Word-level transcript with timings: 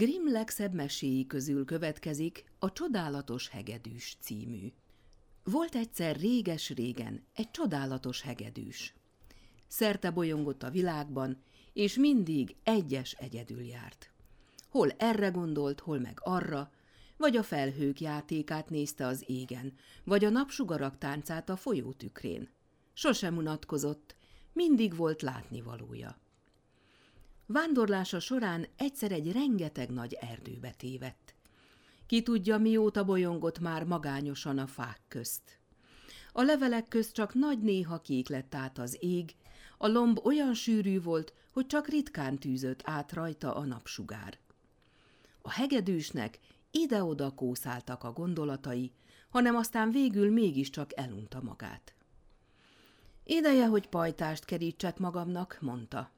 Grimm 0.00 0.32
legszebb 0.32 0.74
meséi 0.74 1.26
közül 1.26 1.64
következik 1.64 2.44
a 2.58 2.72
Csodálatos 2.72 3.48
hegedűs 3.48 4.16
című. 4.20 4.72
Volt 5.44 5.74
egyszer 5.74 6.16
réges-régen 6.16 7.24
egy 7.34 7.50
csodálatos 7.50 8.22
hegedűs. 8.22 8.94
Szerte 9.68 10.10
bolyongott 10.10 10.62
a 10.62 10.70
világban, 10.70 11.42
és 11.72 11.94
mindig 11.94 12.56
egyes 12.62 13.12
egyedül 13.12 13.62
járt. 13.62 14.10
Hol 14.68 14.90
erre 14.90 15.28
gondolt, 15.28 15.80
hol 15.80 15.98
meg 15.98 16.20
arra, 16.22 16.70
vagy 17.16 17.36
a 17.36 17.42
felhők 17.42 18.00
játékát 18.00 18.70
nézte 18.70 19.06
az 19.06 19.24
égen, 19.26 19.72
vagy 20.04 20.24
a 20.24 20.30
napsugarak 20.30 20.98
táncát 20.98 21.48
a 21.48 21.56
folyó 21.56 21.92
tükrén. 21.92 22.48
Sosem 22.92 23.36
unatkozott, 23.36 24.16
mindig 24.52 24.96
volt 24.96 25.22
látnivalója. 25.22 26.18
Vándorlása 27.52 28.20
során 28.20 28.66
egyszer 28.76 29.12
egy 29.12 29.32
rengeteg 29.32 29.90
nagy 29.90 30.12
erdőbe 30.20 30.70
tévedt. 30.70 31.34
Ki 32.06 32.22
tudja, 32.22 32.58
mióta 32.58 33.04
bolyongott 33.04 33.58
már 33.58 33.84
magányosan 33.84 34.58
a 34.58 34.66
fák 34.66 35.00
közt. 35.08 35.58
A 36.32 36.42
levelek 36.42 36.88
közt 36.88 37.12
csak 37.14 37.34
nagy 37.34 37.58
néha 37.58 38.00
kék 38.00 38.28
lett 38.28 38.54
át 38.54 38.78
az 38.78 38.96
ég, 39.00 39.34
a 39.78 39.86
lomb 39.86 40.20
olyan 40.26 40.54
sűrű 40.54 41.02
volt, 41.02 41.32
hogy 41.52 41.66
csak 41.66 41.88
ritkán 41.88 42.38
tűzött 42.38 42.80
át 42.84 43.12
rajta 43.12 43.54
a 43.54 43.64
napsugár. 43.64 44.38
A 45.42 45.50
hegedűsnek 45.50 46.38
ide-oda 46.70 47.30
kószáltak 47.30 48.04
a 48.04 48.12
gondolatai, 48.12 48.92
hanem 49.30 49.56
aztán 49.56 49.90
végül 49.90 50.30
mégiscsak 50.30 50.98
elunta 50.98 51.42
magát. 51.42 51.94
Ideje, 53.24 53.66
hogy 53.66 53.88
pajtást 53.88 54.44
kerítsek 54.44 54.98
magamnak, 54.98 55.58
mondta. 55.60 56.10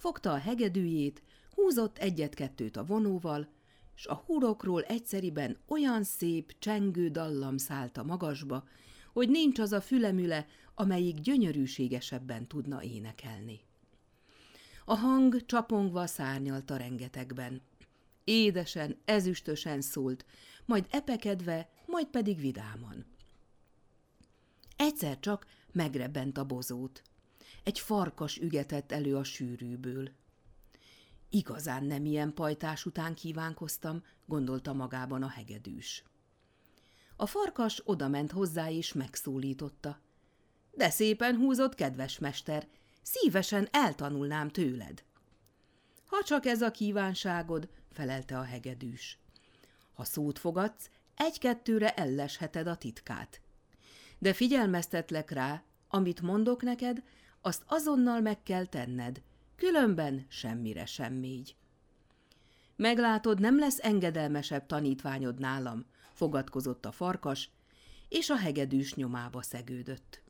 Fogta 0.00 0.32
a 0.32 0.38
hegedűjét, 0.38 1.22
húzott 1.54 1.98
egyet-kettőt 1.98 2.76
a 2.76 2.84
vonóval, 2.84 3.48
s 3.94 4.06
a 4.06 4.14
hurokról 4.26 4.82
egyszeriben 4.82 5.58
olyan 5.68 6.02
szép, 6.04 6.54
csengő 6.58 7.08
dallam 7.08 7.56
szállt 7.56 7.96
a 7.96 8.02
magasba, 8.02 8.64
hogy 9.12 9.28
nincs 9.28 9.58
az 9.58 9.72
a 9.72 9.80
fülemüle, 9.80 10.46
amelyik 10.74 11.20
gyönyörűségesebben 11.20 12.46
tudna 12.46 12.82
énekelni. 12.82 13.60
A 14.84 14.94
hang 14.94 15.46
csapongva 15.46 16.06
szárnyalt 16.06 16.70
a 16.70 16.76
rengetegben. 16.76 17.62
Édesen, 18.24 18.96
ezüstösen 19.04 19.80
szólt, 19.80 20.24
majd 20.64 20.86
epekedve, 20.90 21.68
majd 21.86 22.06
pedig 22.06 22.38
vidáman. 22.38 23.06
Egyszer 24.76 25.18
csak 25.18 25.46
megrebbent 25.72 26.38
a 26.38 26.44
bozót. 26.44 27.02
Egy 27.64 27.78
farkas 27.78 28.36
ügetett 28.36 28.92
elő 28.92 29.16
a 29.16 29.24
sűrűből. 29.24 30.10
Igazán 31.28 31.84
nem 31.84 32.04
ilyen 32.04 32.34
pajtás 32.34 32.86
után 32.86 33.14
kívánkoztam, 33.14 34.02
gondolta 34.26 34.72
magában 34.72 35.22
a 35.22 35.28
hegedűs. 35.28 36.04
A 37.16 37.26
farkas 37.26 37.82
odament 37.84 38.30
hozzá 38.30 38.70
és 38.70 38.92
megszólította. 38.92 40.00
De 40.70 40.90
szépen 40.90 41.36
húzott, 41.36 41.74
kedves 41.74 42.18
mester, 42.18 42.68
szívesen 43.02 43.68
eltanulnám 43.70 44.48
tőled. 44.48 45.04
Ha 46.06 46.22
csak 46.22 46.46
ez 46.46 46.62
a 46.62 46.70
kívánságod, 46.70 47.68
felelte 47.90 48.38
a 48.38 48.42
hegedűs. 48.42 49.18
Ha 49.92 50.04
szót 50.04 50.38
fogadsz, 50.38 50.90
egy-kettőre 51.14 51.94
ellesheted 51.94 52.66
a 52.66 52.76
titkát. 52.76 53.40
De 54.18 54.32
figyelmeztetlek 54.32 55.30
rá, 55.30 55.62
amit 55.88 56.20
mondok 56.20 56.62
neked, 56.62 57.02
azt 57.40 57.62
azonnal 57.66 58.20
meg 58.20 58.42
kell 58.42 58.66
tenned, 58.66 59.22
különben 59.56 60.26
semmire 60.28 60.86
sem 60.86 61.14
mégy. 61.14 61.56
Meglátod, 62.76 63.40
nem 63.40 63.58
lesz 63.58 63.78
engedelmesebb 63.78 64.66
tanítványod 64.66 65.38
nálam, 65.38 65.84
fogadkozott 66.12 66.84
a 66.84 66.92
farkas, 66.92 67.50
és 68.08 68.30
a 68.30 68.36
hegedűs 68.36 68.94
nyomába 68.94 69.42
szegődött. 69.42 70.22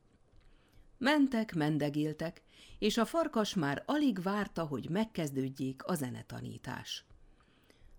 Mentek, 0.98 1.54
mendegéltek, 1.54 2.42
és 2.78 2.96
a 2.96 3.04
farkas 3.04 3.54
már 3.54 3.82
alig 3.86 4.22
várta, 4.22 4.64
hogy 4.64 4.88
megkezdődjék 4.88 5.84
a 5.84 5.94
zenetanítás. 5.94 7.04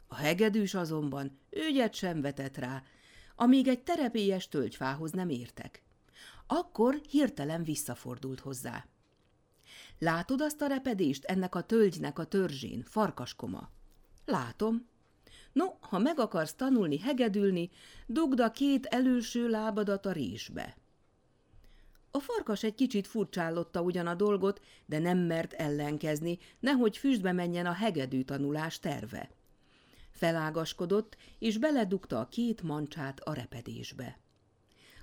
A 0.08 0.16
hegedűs 0.16 0.74
azonban 0.74 1.40
ügyet 1.50 1.94
sem 1.94 2.22
vetett 2.22 2.58
rá, 2.58 2.84
amíg 3.36 3.68
egy 3.68 3.84
terepélyes 3.84 4.48
tölgyfához 4.48 5.12
nem 5.12 5.30
értek. 5.30 5.82
Akkor 6.48 7.02
hirtelen 7.10 7.64
visszafordult 7.64 8.40
hozzá. 8.40 8.86
Látod 10.04 10.42
azt 10.42 10.62
a 10.62 10.68
repedést 10.68 11.24
ennek 11.24 11.56
a 11.56 11.62
tölgynek 11.62 12.20
a 12.20 12.24
törzsén, 12.24 12.84
farkaskoma? 12.84 13.70
Látom. 14.26 14.88
No, 15.54 15.66
ha 15.80 15.98
meg 15.98 16.20
akarsz 16.20 16.54
tanulni 16.54 17.00
hegedülni, 17.00 17.70
dugd 18.08 18.40
a 18.40 18.52
két 18.52 18.86
előső 18.86 19.50
lábadat 19.50 20.06
a 20.06 20.12
résbe. 20.12 20.78
A 22.12 22.20
farkas 22.20 22.64
egy 22.64 22.76
kicsit 22.76 23.08
furcsállotta 23.08 23.82
ugyan 23.82 24.08
a 24.08 24.16
dolgot, 24.16 24.62
de 24.86 25.00
nem 25.00 25.18
mert 25.18 25.54
ellenkezni, 25.54 26.38
nehogy 26.60 26.98
füstbe 26.98 27.32
menjen 27.32 27.66
a 27.66 27.74
hegedű 27.74 28.24
tanulás 28.24 28.80
terve. 28.80 29.30
Felágaskodott, 30.12 31.18
és 31.40 31.58
beledugta 31.58 32.20
a 32.20 32.28
két 32.28 32.62
mancsát 32.62 33.20
a 33.20 33.34
repedésbe. 33.34 34.21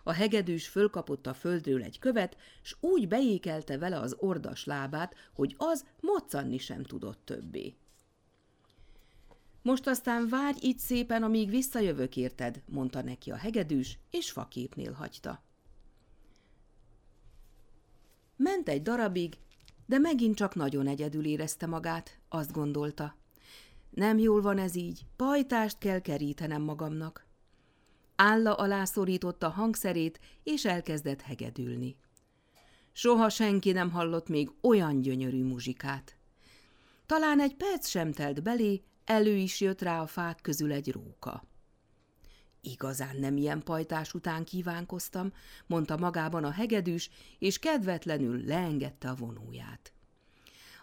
A 0.02 0.12
hegedűs 0.12 0.68
fölkapott 0.68 1.26
a 1.26 1.34
földről 1.34 1.82
egy 1.82 1.98
követ, 1.98 2.36
s 2.62 2.76
úgy 2.80 3.08
beékelte 3.08 3.78
vele 3.78 3.98
az 3.98 4.16
ordas 4.18 4.64
lábát, 4.64 5.14
hogy 5.32 5.54
az 5.58 5.84
moccanni 6.00 6.58
sem 6.58 6.82
tudott 6.82 7.20
többé. 7.24 7.74
Most 9.62 9.86
aztán 9.86 10.28
várj 10.28 10.58
itt 10.60 10.78
szépen, 10.78 11.22
amíg 11.22 11.50
visszajövök 11.50 12.16
érted, 12.16 12.62
mondta 12.66 13.02
neki 13.02 13.30
a 13.30 13.36
hegedűs, 13.36 13.98
és 14.10 14.30
faképnél 14.30 14.92
hagyta. 14.92 15.42
Ment 18.36 18.68
egy 18.68 18.82
darabig, 18.82 19.34
de 19.86 19.98
megint 19.98 20.36
csak 20.36 20.54
nagyon 20.54 20.86
egyedül 20.86 21.24
érezte 21.24 21.66
magát, 21.66 22.18
azt 22.28 22.52
gondolta. 22.52 23.16
Nem 23.90 24.18
jól 24.18 24.40
van 24.40 24.58
ez 24.58 24.74
így, 24.74 25.06
pajtást 25.16 25.78
kell 25.78 26.00
kerítenem 26.00 26.62
magamnak. 26.62 27.27
Álla 28.20 28.54
alá 28.54 28.84
szorította 28.84 29.48
hangszerét, 29.48 30.20
és 30.42 30.64
elkezdett 30.64 31.20
hegedülni. 31.20 31.96
Soha 32.92 33.28
senki 33.28 33.72
nem 33.72 33.90
hallott 33.90 34.28
még 34.28 34.50
olyan 34.60 35.00
gyönyörű 35.00 35.44
muzsikát. 35.44 36.16
Talán 37.06 37.40
egy 37.40 37.54
perc 37.54 37.88
sem 37.88 38.12
telt 38.12 38.42
belé, 38.42 38.82
elő 39.04 39.36
is 39.36 39.60
jött 39.60 39.82
rá 39.82 40.00
a 40.00 40.06
fák 40.06 40.38
közül 40.42 40.72
egy 40.72 40.92
róka. 40.92 41.44
Igazán 42.60 43.16
nem 43.16 43.36
ilyen 43.36 43.62
pajtás 43.62 44.14
után 44.14 44.44
kívánkoztam, 44.44 45.32
mondta 45.66 45.96
magában 45.96 46.44
a 46.44 46.50
hegedűs, 46.50 47.10
és 47.38 47.58
kedvetlenül 47.58 48.44
leengedte 48.44 49.08
a 49.08 49.14
vonóját. 49.14 49.92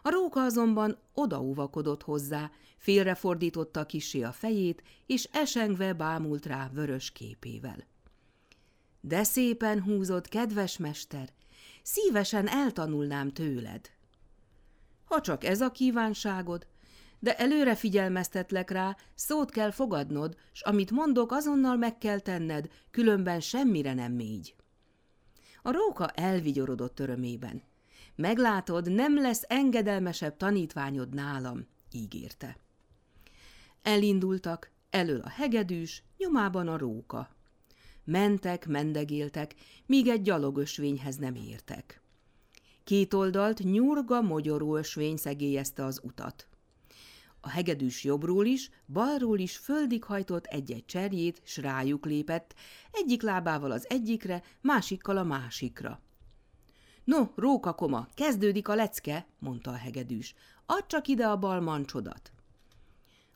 A 0.06 0.10
róka 0.10 0.44
azonban 0.44 0.98
odaúvakodott 1.14 2.04
hozzá, 2.04 2.52
félrefordította 2.78 3.86
kisé 3.86 4.22
a 4.22 4.32
fejét, 4.32 4.84
és 5.06 5.30
esengve 5.32 5.94
bámult 5.94 6.46
rá 6.46 6.70
vörös 6.74 7.12
képével. 7.12 7.88
De 9.02 9.24
szépen 9.24 9.82
húzott, 9.82 10.28
kedves 10.28 10.78
mester, 10.78 11.30
szívesen 11.84 12.48
eltanulnám 12.48 13.32
tőled. 13.32 13.90
Ha 15.06 15.22
csak 15.22 15.44
ez 15.44 15.62
a 15.62 15.72
kívánságod, 15.72 16.68
de 17.20 17.38
előre 17.38 17.76
figyelmeztetlek 17.76 18.70
rá, 18.70 18.98
szót 19.16 19.50
kell 19.52 19.72
fogadnod, 19.72 20.36
s 20.52 20.62
amit 20.62 20.92
mondok, 20.92 21.32
azonnal 21.32 21.78
meg 21.78 21.98
kell 21.98 22.20
tenned, 22.20 22.68
különben 22.92 23.40
semmire 23.40 23.94
nem 23.94 24.12
mégy. 24.12 24.56
A 25.62 25.72
róka 25.72 26.10
elvigyorodott 26.10 27.00
örömében. 27.00 27.64
Meglátod, 28.16 28.92
nem 28.92 29.16
lesz 29.16 29.44
engedelmesebb 29.48 30.38
tanítványod 30.38 31.14
nálam, 31.14 31.68
ígérte. 31.92 32.58
Elindultak, 33.82 34.72
elől 34.90 35.20
a 35.20 35.30
hegedűs, 35.30 36.04
nyomában 36.18 36.68
a 36.68 36.78
róka. 36.78 37.30
Mentek, 38.04 38.68
mendegéltek, 38.68 39.56
míg 39.86 40.08
egy 40.08 40.22
gyalogösvényhez 40.22 41.16
nem 41.16 41.36
értek. 41.36 42.02
Két 42.84 43.14
oldalt 43.14 43.60
nyurga, 43.60 44.22
mogyoró 44.22 44.76
ösvény 44.76 45.18
szegélyezte 45.18 45.86
az 45.86 46.00
utat. 46.04 46.48
A 47.40 47.50
hegedűs 47.50 48.04
jobbról 48.04 48.46
is, 48.46 48.70
balról 48.88 49.40
is 49.40 49.58
földig 49.58 50.04
hajtott 50.04 50.46
egy-egy 50.46 50.86
cserjét, 50.86 51.42
s 51.44 51.58
rájuk 51.58 52.06
lépett, 52.06 52.56
egyik 52.92 53.22
lábával 53.22 53.72
az 53.72 53.86
egyikre, 53.90 54.44
másikkal 54.62 55.18
a 55.18 55.24
másikra. 55.24 56.05
No, 57.06 57.28
rókakoma, 57.36 58.08
kezdődik 58.14 58.68
a 58.68 58.76
lecke, 58.76 59.26
mondta 59.40 59.72
a 59.72 59.76
hegedűs. 59.76 60.36
Add 60.66 60.88
csak 60.88 61.08
ide 61.08 61.28
a 61.28 61.38
bal 61.38 61.60
mancsodat. 61.60 62.32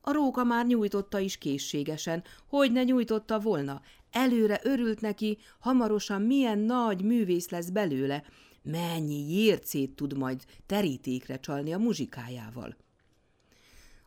A 0.01 0.11
róka 0.11 0.43
már 0.43 0.65
nyújtotta 0.65 1.19
is 1.19 1.37
készségesen, 1.37 2.23
hogy 2.47 2.71
ne 2.71 2.83
nyújtotta 2.83 3.39
volna. 3.39 3.81
Előre 4.11 4.59
örült 4.63 5.01
neki, 5.01 5.37
hamarosan 5.59 6.21
milyen 6.21 6.59
nagy 6.59 7.03
művész 7.03 7.49
lesz 7.49 7.69
belőle, 7.69 8.23
mennyi 8.61 9.33
jércét 9.33 9.95
tud 9.95 10.17
majd 10.17 10.45
terítékre 10.65 11.39
csalni 11.39 11.73
a 11.73 11.77
muzsikájával. 11.77 12.75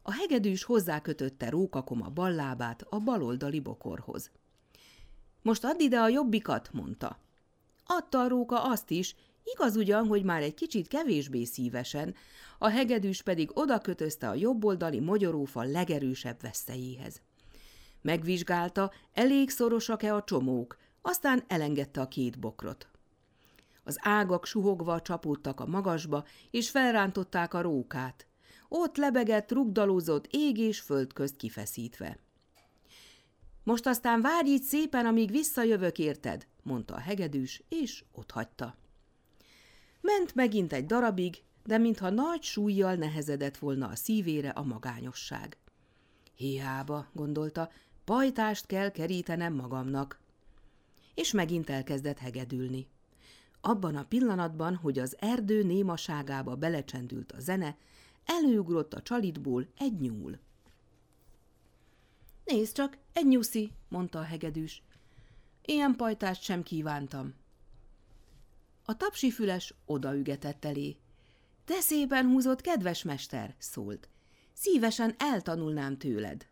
A 0.03 0.13
hegedűs 0.13 0.65
hozzákötötte 0.65 1.51
rókakoma 1.51 2.09
bal 2.09 2.33
lábát 2.33 2.87
a 2.91 2.99
baloldali 2.99 3.61
bokorhoz. 3.61 4.31
Most 5.43 5.65
add 5.65 5.81
ide 5.81 5.99
a 5.99 6.09
jobbikat, 6.09 6.71
mondta. 6.73 7.19
Adta 7.87 8.21
a 8.21 8.29
róka 8.29 8.63
azt 8.65 8.91
is, 8.91 9.15
igaz 9.45 9.77
ugyan, 9.77 10.07
hogy 10.07 10.25
már 10.25 10.43
egy 10.43 10.55
kicsit 10.55 10.89
kevésbé 10.89 11.45
szívesen, 11.45 12.15
a 12.59 12.69
hegedűs 12.69 13.23
pedig 13.23 13.51
odakötözte 13.55 14.29
a 14.29 14.35
jobboldali 14.35 15.01
mogyorófa 15.01 15.63
legerősebb 15.63 16.41
veszélyéhez. 16.41 17.21
Megvizsgálta, 18.03 18.93
elég 19.13 19.51
szorosak-e 19.51 20.15
a 20.15 20.25
csomók, 20.25 20.79
aztán 21.03 21.45
elengedte 21.49 22.01
a 22.01 22.09
két 22.09 22.39
bokrot. 22.39 22.89
Az 23.85 23.99
ágak 24.01 24.47
suhogva 24.47 25.01
csapódtak 25.01 25.61
a 25.61 25.67
magasba, 25.67 26.25
és 26.51 26.71
felrántották 26.71 27.55
a 27.55 27.61
rókát. 27.61 28.27
Ott 28.69 28.97
lebegett, 28.97 29.53
rugdalózott 29.53 30.27
ég 30.31 30.59
és 30.59 30.81
föld 30.81 31.13
közt 31.13 31.37
kifeszítve. 31.37 32.19
Most 33.65 33.87
aztán 33.87 34.21
várj 34.21 34.49
így 34.49 34.63
szépen, 34.63 35.07
amíg 35.07 35.31
visszajövök 35.31 35.99
érted, 35.99 36.47
mondta 36.63 36.95
a 36.95 37.01
hegedűs, 37.01 37.63
és 37.69 38.05
hagyta. 38.29 38.82
Ment 40.03 40.35
megint 40.35 40.73
egy 40.73 40.87
darabig, 40.87 41.43
de 41.65 41.79
mintha 41.79 42.11
nagy 42.11 42.43
súlyjal 42.43 42.95
nehezedett 42.95 43.57
volna 43.57 43.89
a 43.89 43.95
szívére 43.95 44.49
a 44.49 44.63
magányosság. 44.63 45.57
Hiába, 46.35 47.07
gondolta, 47.13 47.71
pajtást 48.05 48.67
kell 48.67 48.91
kerítenem 48.91 49.55
magamnak. 49.55 50.21
És 51.15 51.33
megint 51.33 51.71
elkezdett 51.71 52.19
hegedülni. 52.19 52.87
Abban 53.61 53.97
a 53.97 54.05
pillanatban, 54.05 54.77
hogy 54.77 54.99
az 54.99 55.17
erdő 55.19 55.63
némaságába 55.63 56.57
belecsendült 56.57 57.33
a 57.33 57.41
zene, 57.41 57.77
előugrott 58.25 58.95
a 58.95 59.03
csalitból 59.03 59.67
egy 59.79 60.01
nyúl. 60.01 60.39
Nézd 62.45 62.75
csak, 62.75 62.99
egy 63.13 63.27
nyuszi, 63.27 63.73
mondta 63.89 64.19
a 64.19 64.23
hegedűs. 64.23 64.83
Ilyen 65.65 65.97
pajtást 65.97 66.43
sem 66.43 66.63
kívántam. 66.63 67.35
A 68.85 68.97
tapsifüles 68.97 69.75
odaügetett 69.85 70.65
elé. 70.65 70.97
De 71.67 71.81
szépen 71.81 72.27
húzott, 72.27 72.61
kedves 72.61 73.03
mester, 73.03 73.55
szólt. 73.59 74.09
Szívesen 74.53 75.15
eltanulnám 75.19 75.99
tőled. 75.99 76.47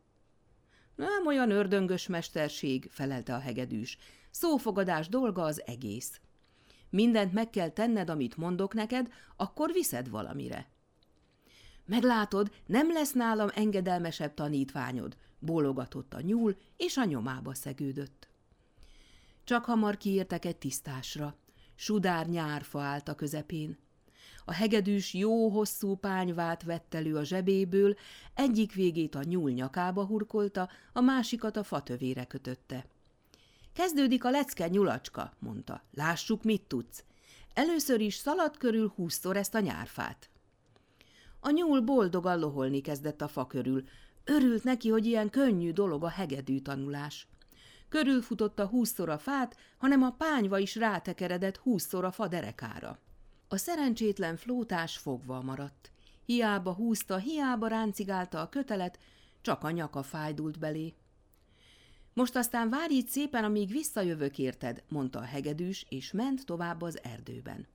Nem 0.95 1.27
olyan 1.27 1.51
ördöngös 1.51 2.07
mesterség, 2.07 2.89
felelte 2.91 3.35
a 3.35 3.39
hegedűs. 3.39 3.99
Szófogadás 4.31 5.09
dolga 5.09 5.43
az 5.43 5.67
egész. 5.67 6.21
Mindent 6.91 7.33
meg 7.33 7.51
kell 7.51 7.69
tenned, 7.69 8.11
amit 8.11 8.37
mondok 8.37 8.75
neked, 8.75 9.13
akkor 9.37 9.73
viszed 9.73 10.09
valamire. 10.09 10.69
Meglátod, 11.87 12.51
nem 12.67 12.93
lesz 12.93 13.13
nálam 13.13 13.49
engedelmesebb 13.55 14.35
tanítványod, 14.35 15.17
bólogatott 15.39 16.15
a 16.15 16.21
nyúl, 16.21 16.57
és 16.77 16.97
a 16.97 17.05
nyomába 17.05 17.55
szegődött. 17.55 18.29
Csak 19.45 19.65
hamar 19.65 19.97
kiértek 19.97 20.45
egy 20.45 20.57
tisztásra. 20.57 21.37
Sudár 21.83 22.27
nyárfa 22.27 22.81
állt 22.81 23.09
a 23.09 23.15
közepén. 23.15 23.79
A 24.45 24.53
hegedűs 24.53 25.15
jó 25.15 25.49
hosszú 25.49 25.95
pányvát 25.95 26.63
vett 26.63 26.95
elő 26.95 27.17
a 27.17 27.25
zsebéből, 27.25 27.97
egyik 28.35 28.75
végét 28.75 29.15
a 29.15 29.23
nyúl 29.23 29.51
nyakába 29.51 30.05
hurkolta, 30.05 30.69
a 30.93 31.01
másikat 31.01 31.57
a 31.57 31.63
fatövére 31.63 32.25
kötötte. 32.25 32.87
Kezdődik 33.73 34.25
a 34.25 34.31
lecke, 34.31 34.69
nyulacska, 34.69 35.33
mondta. 35.39 35.83
Lássuk, 35.95 36.43
mit 36.43 36.63
tudsz. 36.63 37.05
Először 37.55 38.01
is 38.01 38.15
szalad 38.15 38.57
körül 38.57 38.93
húszszor 38.95 39.37
ezt 39.37 39.55
a 39.55 39.61
nyárfát. 39.61 40.31
A 41.41 41.51
nyúl 41.51 41.81
boldogan 41.81 42.39
loholni 42.39 42.81
kezdett 42.81 43.21
a 43.21 43.29
fa 43.29 43.47
körül. 43.47 43.85
Örült 44.25 44.65
neki, 44.65 44.89
hogy 44.89 45.07
ilyen 45.07 45.31
könnyű 45.31 45.73
dolog 45.73 46.05
a 46.05 46.09
hegedű 46.09 46.59
tanulás. 46.59 47.29
Körülfutotta 47.91 48.67
húszszor 48.67 49.09
a 49.09 49.19
fát, 49.19 49.57
hanem 49.79 50.03
a 50.03 50.11
pányva 50.11 50.59
is 50.59 50.77
rátekeredett 50.77 51.57
húszszor 51.57 52.05
a 52.05 52.11
fa 52.11 52.29
derekára. 52.29 52.99
A 53.49 53.57
szerencsétlen 53.57 54.37
flótás 54.37 54.97
fogva 54.97 55.43
maradt. 55.43 55.91
Hiába 56.27 56.73
húzta, 56.73 57.17
hiába 57.17 57.67
ráncigálta 57.67 58.41
a 58.41 58.49
kötelet, 58.49 58.99
csak 59.41 59.65
a 59.65 59.71
nyaka 59.71 60.03
fájdult 60.03 60.59
belé. 60.59 60.95
Most 62.13 62.37
aztán 62.37 62.71
várj 62.71 62.95
itt 62.95 63.09
szépen, 63.09 63.45
amíg 63.45 63.71
visszajövök 63.71 64.39
érted, 64.39 64.83
mondta 64.89 65.19
a 65.19 65.23
hegedűs, 65.25 65.87
és 65.89 66.13
ment 66.13 66.45
tovább 66.45 66.83
az 66.83 67.03
erdőben. 67.03 67.67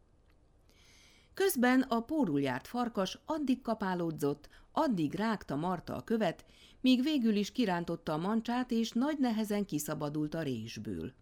Közben 1.35 1.81
a 1.81 1.99
pórul 1.99 2.41
járt 2.41 2.67
farkas 2.67 3.19
addig 3.25 3.61
kapálódzott, 3.61 4.49
addig 4.71 5.13
rágta 5.13 5.55
Marta 5.55 5.95
a 5.95 6.03
követ, 6.03 6.45
míg 6.81 7.03
végül 7.03 7.35
is 7.35 7.51
kirántotta 7.51 8.13
a 8.13 8.17
mancsát, 8.17 8.71
és 8.71 8.91
nagy 8.91 9.17
nehezen 9.19 9.65
kiszabadult 9.65 10.33
a 10.33 10.41
résből. 10.41 11.13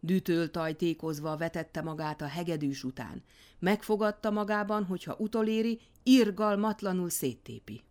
Dütöl 0.00 0.50
tajtékozva 0.50 1.36
vetette 1.36 1.82
magát 1.82 2.20
a 2.20 2.26
hegedűs 2.26 2.84
után. 2.84 3.22
Megfogadta 3.58 4.30
magában, 4.30 4.84
hogyha 4.84 5.16
utoléri, 5.18 5.80
irgalmatlanul 6.02 7.10
széttépi. 7.10 7.82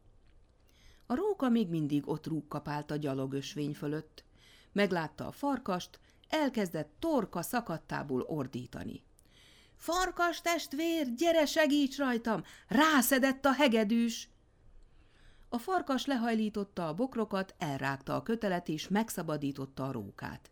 A 1.05 1.15
róka 1.15 1.49
még 1.49 1.69
mindig 1.69 2.07
ott 2.07 2.27
rúgkapált 2.27 2.91
a 2.91 2.95
gyalogösvény 2.95 3.73
fölött. 3.73 4.23
Meglátta 4.71 5.27
a 5.27 5.31
farkast, 5.31 5.99
elkezdett 6.29 6.93
torka 6.99 7.41
szakadtából 7.41 8.21
ordítani. 8.21 9.03
Farkas 9.83 10.41
testvér, 10.41 11.13
gyere 11.15 11.45
segíts 11.45 11.97
rajtam! 11.97 12.43
Rászedett 12.67 13.45
a 13.45 13.53
hegedűs! 13.53 14.29
A 15.49 15.57
farkas 15.57 16.05
lehajlította 16.05 16.87
a 16.87 16.93
bokrokat, 16.93 17.55
elrágta 17.57 18.15
a 18.15 18.23
kötelet 18.23 18.67
és 18.67 18.87
megszabadította 18.87 19.87
a 19.87 19.91
rókát. 19.91 20.51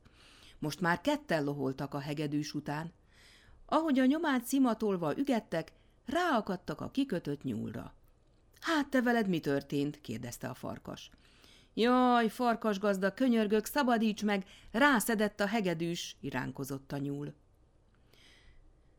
Most 0.60 0.82
már 0.82 1.02
ketten 1.02 1.44
loholtak 1.44 1.94
a 1.94 2.00
hegedűs 2.00 2.54
után. 2.54 2.94
Ahogy 3.66 4.00
a 4.00 4.06
nyomát 4.06 4.46
szimatolva 4.46 5.18
ügettek, 5.18 5.72
ráakadtak 6.06 6.82
a 6.82 6.92
kikötött 6.92 7.44
nyúlra. 7.44 7.94
Hát 8.60 8.90
te 8.90 9.02
veled 9.02 9.28
mi 9.28 9.40
történt? 9.40 10.02
kérdezte 10.02 10.48
a 10.48 10.54
farkas. 10.54 11.10
Jaj, 11.74 12.28
farkas 12.28 12.80
gazda, 12.80 13.14
könyörgök, 13.14 13.66
szabadíts 13.66 14.24
meg, 14.24 14.46
rászedett 14.72 15.40
a 15.40 15.48
hegedűs, 15.48 16.16
iránkozott 16.20 16.92
a 16.92 16.98
nyúl. 16.98 17.34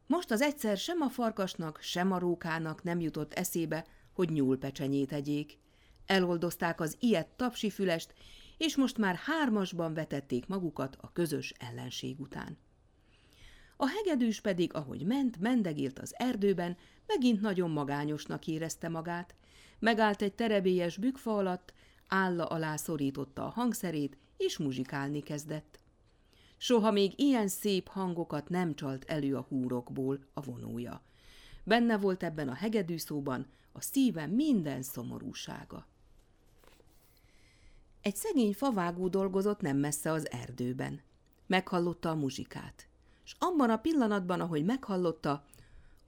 Most 0.06 0.30
az 0.30 0.40
egyszer 0.40 0.76
sem 0.76 1.00
a 1.00 1.08
farkasnak, 1.08 1.80
sem 1.80 2.12
a 2.12 2.18
rókának 2.18 2.82
nem 2.82 3.00
jutott 3.00 3.34
eszébe, 3.34 3.86
hogy 4.12 4.30
nyúlpecsenyét 4.30 5.12
egyék. 5.12 5.58
Eloldozták 6.06 6.80
az 6.80 6.96
ilyet 7.00 7.26
tapsifülest, 7.26 8.14
és 8.58 8.76
most 8.76 8.98
már 8.98 9.14
hármasban 9.14 9.94
vetették 9.94 10.46
magukat 10.46 10.96
a 11.00 11.12
közös 11.12 11.54
ellenség 11.58 12.20
után. 12.20 12.58
A 13.76 13.88
hegedűs 13.88 14.40
pedig, 14.40 14.74
ahogy 14.74 15.04
ment, 15.04 15.40
mendegélt 15.40 15.98
az 15.98 16.14
erdőben, 16.16 16.76
megint 17.06 17.40
nagyon 17.40 17.70
magányosnak 17.70 18.46
érezte 18.46 18.88
magát. 18.88 19.34
Megállt 19.78 20.22
egy 20.22 20.34
terebélyes 20.34 20.96
bükfa 20.96 21.36
alatt, 21.36 21.72
álla 22.06 22.46
alá 22.46 22.76
szorította 22.76 23.44
a 23.44 23.50
hangszerét, 23.50 24.16
és 24.36 24.58
muzsikálni 24.58 25.20
kezdett. 25.20 25.81
Soha 26.64 26.90
még 26.90 27.12
ilyen 27.16 27.48
szép 27.48 27.88
hangokat 27.88 28.48
nem 28.48 28.74
csalt 28.74 29.04
elő 29.04 29.36
a 29.36 29.46
húrokból 29.48 30.18
a 30.34 30.40
vonója. 30.40 31.02
Benne 31.64 31.98
volt 31.98 32.22
ebben 32.22 32.48
a 32.48 32.54
hegedűszóban 32.54 33.46
a 33.72 33.80
szíve 33.80 34.26
minden 34.26 34.82
szomorúsága. 34.82 35.86
Egy 38.00 38.16
szegény 38.16 38.54
favágó 38.54 39.08
dolgozott 39.08 39.60
nem 39.60 39.76
messze 39.76 40.12
az 40.12 40.30
erdőben. 40.30 41.00
Meghallotta 41.46 42.10
a 42.10 42.14
muzsikát. 42.14 42.88
És 43.24 43.34
abban 43.38 43.70
a 43.70 43.76
pillanatban, 43.76 44.40
ahogy 44.40 44.64
meghallotta, 44.64 45.44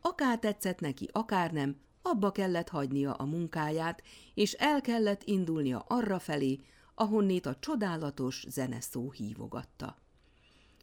akár 0.00 0.38
tetszett 0.38 0.80
neki, 0.80 1.08
akár 1.12 1.52
nem, 1.52 1.76
abba 2.02 2.32
kellett 2.32 2.68
hagynia 2.68 3.12
a 3.12 3.24
munkáját, 3.24 4.02
és 4.34 4.52
el 4.52 4.80
kellett 4.80 5.22
indulnia 5.24 5.84
arra 5.88 6.18
felé, 6.18 6.60
ahonnét 6.94 7.46
a 7.46 7.56
csodálatos 7.58 8.44
zeneszó 8.48 9.10
hívogatta. 9.10 10.02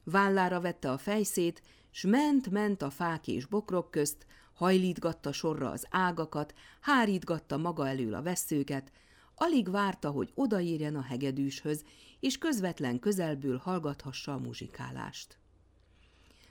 Vállára 0.03 0.59
vette 0.59 0.91
a 0.91 0.97
fejszét, 0.97 1.61
s 1.91 2.03
ment-ment 2.03 2.81
a 2.81 2.89
fák 2.89 3.27
és 3.27 3.45
bokrok 3.45 3.91
közt, 3.91 4.25
hajlítgatta 4.53 5.31
sorra 5.31 5.69
az 5.69 5.87
ágakat, 5.89 6.53
hárítgatta 6.81 7.57
maga 7.57 7.87
elől 7.87 8.13
a 8.13 8.21
veszőket, 8.21 8.91
alig 9.35 9.69
várta, 9.69 10.09
hogy 10.09 10.31
odaérjen 10.35 10.95
a 10.95 11.01
hegedűshöz, 11.01 11.83
és 12.19 12.37
közvetlen 12.37 12.99
közelből 12.99 13.57
hallgathassa 13.57 14.33
a 14.33 14.37
muzsikálást. 14.37 15.37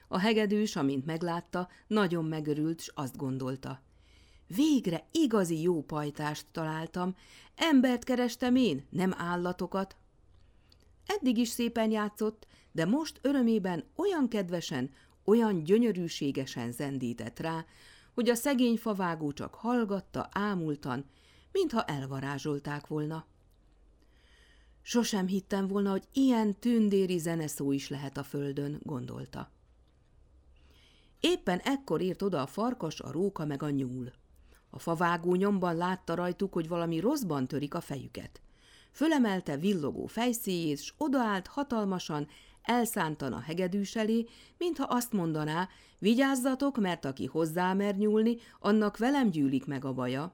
A 0.07 0.19
hegedűs, 0.19 0.75
amint 0.75 1.05
meglátta, 1.05 1.69
nagyon 1.87 2.25
megörült, 2.25 2.81
s 2.81 2.91
azt 2.95 3.17
gondolta. 3.17 3.81
Végre 4.47 5.07
igazi 5.11 5.61
jó 5.61 5.83
pajtást 5.83 6.45
találtam, 6.51 7.15
embert 7.55 8.03
kerestem 8.03 8.55
én, 8.55 8.85
nem 8.89 9.13
állatokat. 9.17 9.95
Eddig 11.17 11.37
is 11.37 11.49
szépen 11.49 11.91
játszott, 11.91 12.47
de 12.71 12.85
most 12.85 13.19
örömében 13.21 13.83
olyan 13.95 14.27
kedvesen, 14.27 14.89
olyan 15.25 15.63
gyönyörűségesen 15.63 16.71
zendített 16.71 17.39
rá, 17.39 17.65
hogy 18.13 18.29
a 18.29 18.35
szegény 18.35 18.77
favágó 18.77 19.31
csak 19.31 19.53
hallgatta 19.53 20.29
ámultan, 20.31 21.05
mintha 21.51 21.83
elvarázsolták 21.83 22.87
volna. 22.87 23.25
Sosem 24.81 25.27
hittem 25.27 25.67
volna, 25.67 25.91
hogy 25.91 26.07
ilyen 26.13 26.59
tündéri 26.59 27.17
zeneszó 27.17 27.71
is 27.71 27.89
lehet 27.89 28.17
a 28.17 28.23
földön, 28.23 28.79
gondolta. 28.83 29.51
Éppen 31.19 31.59
ekkor 31.59 32.01
ért 32.01 32.21
oda 32.21 32.41
a 32.41 32.47
farkas, 32.47 32.99
a 32.99 33.11
róka 33.11 33.45
meg 33.45 33.63
a 33.63 33.69
nyúl. 33.69 34.11
A 34.69 34.79
favágó 34.79 35.35
nyomban 35.35 35.75
látta 35.75 36.15
rajtuk, 36.15 36.53
hogy 36.53 36.67
valami 36.67 36.99
rosszban 36.99 37.47
törik 37.47 37.73
a 37.73 37.81
fejüket. 37.81 38.41
Fölemelte 38.91 39.57
villogó 39.57 40.05
fejszéjét, 40.05 40.81
s 40.81 40.93
odaállt 40.97 41.47
hatalmasan, 41.47 42.27
elszántan 42.61 43.33
a 43.33 43.39
hegedűs 43.39 43.95
elé, 43.95 44.27
mintha 44.57 44.83
azt 44.83 45.11
mondaná, 45.11 45.69
vigyázzatok, 45.99 46.77
mert 46.77 47.05
aki 47.05 47.25
hozzá 47.25 47.73
mer 47.73 47.95
nyúlni, 47.95 48.37
annak 48.59 48.97
velem 48.97 49.29
gyűlik 49.29 49.65
meg 49.65 49.85
a 49.85 49.93
baja. 49.93 50.33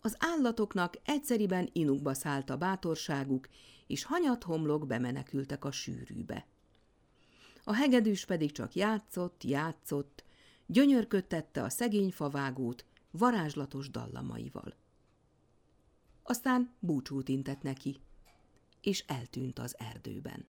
Az 0.00 0.16
állatoknak 0.18 0.94
egyszeriben 1.04 1.68
inukba 1.72 2.14
szállt 2.14 2.50
a 2.50 2.56
bátorságuk, 2.56 3.48
és 3.86 4.04
hanyat 4.04 4.42
homlok 4.42 4.86
bemenekültek 4.86 5.64
a 5.64 5.70
sűrűbe. 5.70 6.46
A 7.64 7.74
hegedűs 7.74 8.24
pedig 8.24 8.52
csak 8.52 8.74
játszott, 8.74 9.44
játszott, 9.44 10.24
gyönyörködtette 10.66 11.62
a 11.62 11.68
szegény 11.68 12.10
favágót 12.10 12.84
varázslatos 13.10 13.90
dallamaival. 13.90 14.74
Aztán 16.22 16.74
búcsút 16.78 17.28
intett 17.28 17.62
neki, 17.62 18.00
és 18.80 19.04
eltűnt 19.06 19.58
az 19.58 19.74
erdőben. 19.78 20.40